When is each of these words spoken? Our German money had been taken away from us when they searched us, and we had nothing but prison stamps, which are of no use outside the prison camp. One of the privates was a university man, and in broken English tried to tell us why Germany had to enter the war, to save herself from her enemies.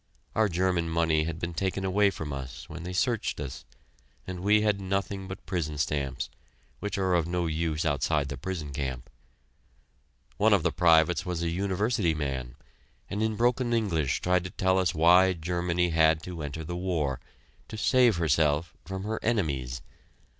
Our 0.33 0.49
German 0.49 0.89
money 0.89 1.25
had 1.25 1.37
been 1.37 1.53
taken 1.53 1.85
away 1.85 2.09
from 2.09 2.33
us 2.33 2.67
when 2.67 2.81
they 2.81 2.91
searched 2.91 3.39
us, 3.39 3.65
and 4.25 4.39
we 4.39 4.61
had 4.61 4.81
nothing 4.81 5.27
but 5.27 5.45
prison 5.45 5.77
stamps, 5.77 6.27
which 6.79 6.97
are 6.97 7.13
of 7.13 7.27
no 7.27 7.45
use 7.45 7.85
outside 7.85 8.27
the 8.27 8.35
prison 8.35 8.73
camp. 8.73 9.11
One 10.37 10.53
of 10.53 10.63
the 10.63 10.71
privates 10.71 11.23
was 11.23 11.43
a 11.43 11.51
university 11.51 12.15
man, 12.15 12.55
and 13.11 13.21
in 13.21 13.35
broken 13.35 13.73
English 13.73 14.21
tried 14.21 14.43
to 14.45 14.49
tell 14.49 14.79
us 14.79 14.95
why 14.95 15.33
Germany 15.33 15.91
had 15.91 16.23
to 16.23 16.41
enter 16.41 16.63
the 16.63 16.75
war, 16.75 17.19
to 17.67 17.77
save 17.77 18.15
herself 18.17 18.73
from 18.83 19.03
her 19.03 19.19
enemies. 19.23 19.83